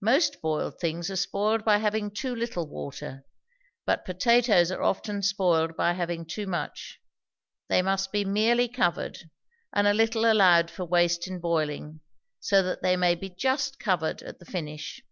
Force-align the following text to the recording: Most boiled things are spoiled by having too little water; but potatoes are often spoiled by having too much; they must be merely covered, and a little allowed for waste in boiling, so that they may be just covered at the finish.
Most 0.00 0.40
boiled 0.40 0.80
things 0.80 1.10
are 1.10 1.16
spoiled 1.16 1.62
by 1.62 1.76
having 1.76 2.10
too 2.10 2.34
little 2.34 2.66
water; 2.66 3.26
but 3.84 4.06
potatoes 4.06 4.70
are 4.70 4.80
often 4.82 5.20
spoiled 5.22 5.76
by 5.76 5.92
having 5.92 6.24
too 6.24 6.46
much; 6.46 6.98
they 7.68 7.82
must 7.82 8.10
be 8.10 8.24
merely 8.24 8.68
covered, 8.68 9.18
and 9.74 9.86
a 9.86 9.92
little 9.92 10.24
allowed 10.24 10.70
for 10.70 10.86
waste 10.86 11.28
in 11.28 11.40
boiling, 11.40 12.00
so 12.40 12.62
that 12.62 12.80
they 12.80 12.96
may 12.96 13.14
be 13.14 13.28
just 13.28 13.78
covered 13.78 14.22
at 14.22 14.38
the 14.38 14.46
finish. 14.46 15.02